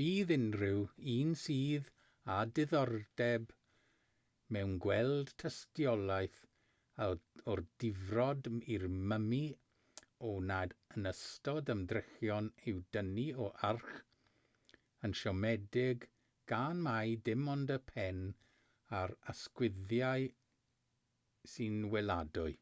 [0.00, 0.84] bydd unrhyw
[1.14, 1.88] un sydd
[2.34, 3.50] â diddordeb
[4.56, 6.38] mewn gweld tystiolaeth
[7.54, 8.46] o'r difrod
[8.76, 9.40] i'r mymi
[10.28, 13.92] a wnaed yn ystod ymdrechion i'w dynnu o'r arch
[15.10, 16.06] yn siomedig
[16.54, 18.22] gan mai dim ond y pen
[19.02, 20.28] a'r ysgwyddau
[21.56, 22.56] sy'n weladwy